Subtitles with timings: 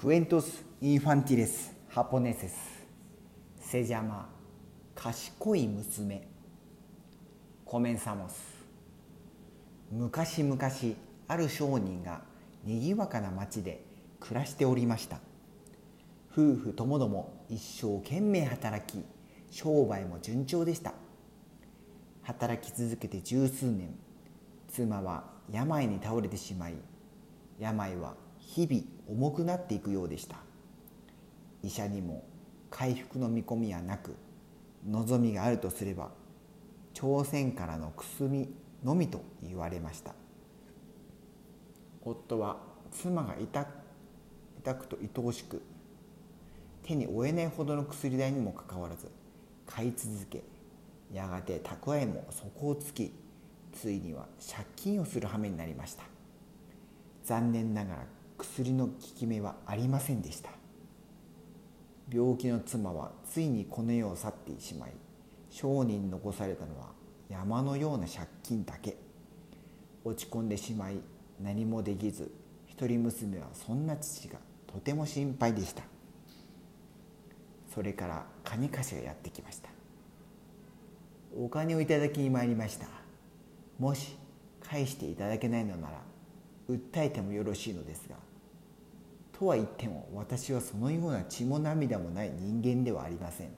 [0.00, 2.54] クエントス・インファンティレス・ハポネセス
[3.58, 4.28] セジャマ
[4.94, 6.28] 賢い娘
[7.64, 8.34] コメンサモス
[9.90, 10.56] 昔々
[11.26, 12.20] ある商人が
[12.62, 13.82] にぎわかな町で
[14.20, 15.18] 暮らしておりました
[16.30, 19.04] 夫婦ともども一生懸命働き
[19.50, 20.94] 商売も順調でした
[22.22, 23.98] 働き続けて十数年
[24.68, 26.74] 妻は病に倒れてしまい
[27.58, 30.36] 病は日々重くなっていくようでした。
[31.62, 32.24] 医者にも
[32.70, 34.16] 回復の見込みはなく
[34.88, 36.10] 望みがあるとすれば
[36.94, 38.48] 朝鮮からの薬
[38.82, 40.14] のみと言われました。
[42.02, 42.56] 夫は
[42.90, 43.66] 妻が痛
[44.60, 45.60] 痛くと愛おしく
[46.84, 49.10] 手に負えないほどの薬代にもかかわらず
[49.66, 50.42] 買い続け
[51.12, 53.12] やがて蓄えも底をつき
[53.74, 56.04] ついには借金をする羽目になりました。
[57.24, 58.06] 残念ながら
[58.38, 60.50] 薬の効き目はありませんでした。
[62.10, 64.92] 病気の妻はついにこの世を去ってしまい
[65.50, 66.86] 商人に残されたのは
[67.28, 68.96] 山のような借金だけ。
[70.04, 71.00] 落ち込んでしまい
[71.42, 72.32] 何もできず
[72.66, 75.82] 一人娘はそんな父がとても心配でした。
[77.74, 79.68] それから金貸しがやってきました。
[81.36, 82.86] お金をいただきに参りました。
[83.78, 84.16] もし
[84.60, 86.00] 返していただけないのなら
[86.68, 88.16] 訴えてもよろしいのですが
[89.38, 93.50] とは言っても私はそのような血も涙もない人間ではありません。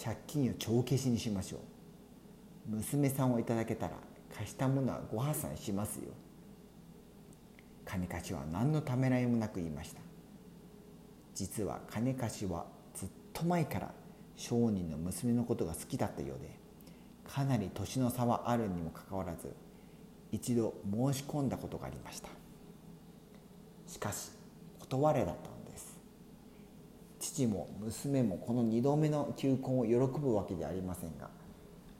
[0.00, 2.76] 借金を帳消しにしましょう。
[2.76, 3.94] 娘さんをいただけたら
[4.36, 6.12] 貸したものはご破産しますよ。
[7.84, 10.00] 金貸しは何のためらいもなく言いました。
[11.34, 13.92] 実は金貸しはずっと前から
[14.36, 16.58] 商人の娘のことが好きだったようで
[17.28, 19.52] かなり年の差はあるにもかかわらず
[20.32, 22.28] 一度申し込んだことがありました。
[23.86, 24.30] しかし
[24.78, 25.98] 断れだったのです。
[27.18, 31.30] 父も娘もこの2度目の求婚を喜ぶわけではありませんが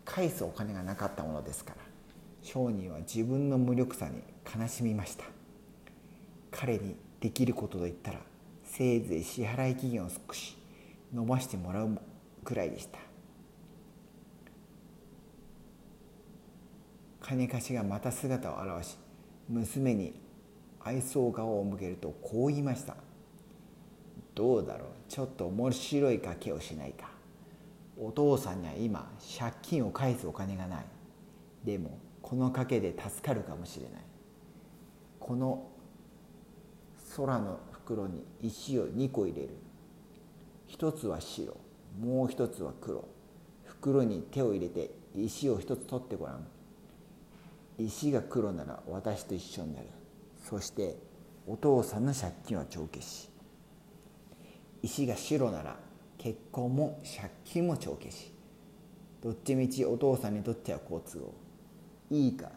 [0.05, 1.79] 返すお金がなかったものですから
[2.43, 5.25] 商人は自分の無力さに悲しみました。
[6.51, 8.21] 彼にできることといったら
[8.65, 10.57] せいぜい支払い期限を少し
[11.13, 11.99] 伸ばしてもらう
[12.45, 12.99] くらいでした。
[17.29, 18.97] 金貸しがまた姿を現し
[19.49, 20.15] 娘に
[20.81, 22.97] 愛想顔を向けるとこう言いました
[24.37, 27.11] 「どうだろうちょっと面白い賭けをしないか。
[27.99, 30.87] お父さんには今借金を返すお金がない。
[31.65, 34.03] でもこの賭けで助かるかもしれない。
[35.19, 35.67] この
[37.17, 39.55] 空の袋に石を2個入れる。
[40.67, 41.57] 一つは白
[41.99, 43.05] もう一つは黒。
[43.65, 46.47] 袋に手を入れて石を一つ取ってごらん。
[47.79, 49.87] 石が黒なら私と一緒になる。
[50.49, 50.97] そして
[51.47, 53.29] お父さんの借金は帳消し。
[54.83, 55.77] 石が白なら
[56.19, 58.33] 結婚も借金も帳消し。
[59.23, 61.35] どっちみちお父さんにとっては好都合。
[62.11, 62.51] いいか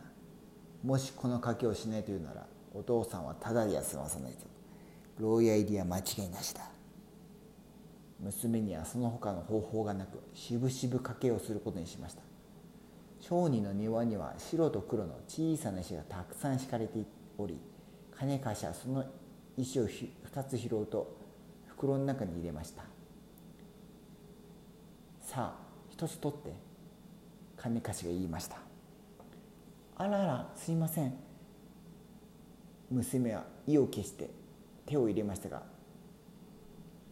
[0.83, 4.39] もしこの賭けをしないというならお父さんはただでは済まさないと。
[5.19, 6.61] 牢屋入りは間違いなしだ。
[8.21, 12.21] 娘にはその他の方法がなくしぶしぶ賭けをすることにしました。
[13.19, 17.03] 商人の庭には白と黒の小さな石がたくさん敷かれて
[17.37, 17.57] おり
[18.17, 19.05] 金貸しはその
[19.57, 21.17] 石を2つ拾うと
[21.67, 22.83] 袋の中に入れました。
[25.21, 26.53] さあ一つ取って
[27.55, 28.57] 金貸しが言いました。
[29.97, 31.13] あらあらすいません。
[32.89, 34.29] 娘は意を決して
[34.85, 35.61] 手を入れましたが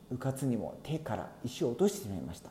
[0.10, 2.50] うかつにも手から石を落としてしまいました。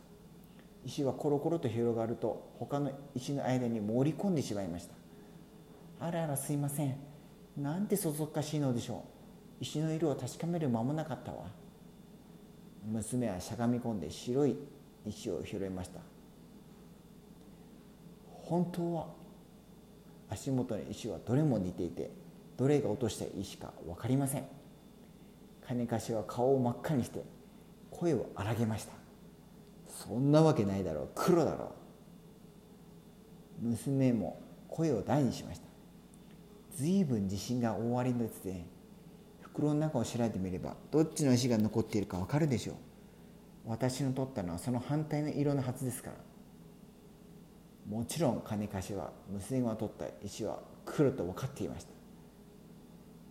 [0.87, 6.07] 石はコロコロと広がると他の石の間に盛り込んでしまいました。
[6.07, 6.97] あらあらすいません。
[7.57, 9.01] なんてそそっかしいのでしょう。
[9.61, 11.49] 石の色を確かめる間もなかったわ。
[12.89, 14.57] 娘はしゃがみ込んで白い
[15.05, 15.99] 石を拾いました。
[18.45, 19.09] 本当は
[20.31, 22.11] 足元の石はどれも似ていて
[22.57, 24.45] どれが落とした石か分かりません。
[25.67, 27.25] 金貸しは顔を真っ赤にして
[27.91, 29.06] 声を荒げました。
[29.97, 31.09] そんなわけないだろう。
[31.15, 31.73] 黒だろ
[33.63, 33.69] う。
[33.69, 34.39] 娘も
[34.69, 35.67] 声を大にしました。
[36.77, 38.67] 随分自信が大ありのですね
[39.41, 42.77] 袋の中を調べてみればどっちの石が残っているか分かるでしょう。
[43.67, 46.17] 私の取ったのはその反対の色のはずですから。
[47.89, 51.91] もちろん金貸しは娘が取った石は黒と分かっていました。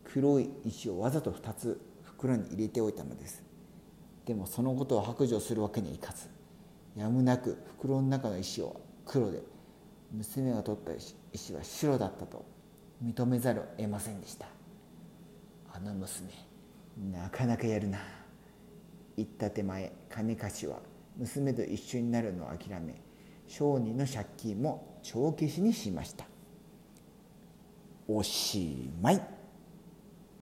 [0.06, 3.44] 黒い石をわざと2つ袋に入れておいたのです。
[4.26, 6.35] でもそのことを白状するわけにはいかず。
[6.96, 9.44] やむなく袋の中の石を黒で
[10.12, 10.92] 娘が取った
[11.34, 12.46] 石は白だったと
[13.04, 14.48] 認めざるを得ませんでした。
[15.74, 16.30] あの娘
[17.12, 18.00] なかなかやるな。
[19.18, 20.80] 言った手前金貸しは
[21.18, 23.02] 娘と一緒になるのを諦め
[23.48, 26.26] 商人の借金も帳消しにしました。
[28.08, 29.35] おしまい。